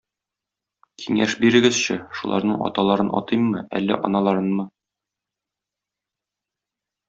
[1.03, 4.69] Киңәш бирегезче, шуларның аталарын атыйммы, әллә аналарынмы?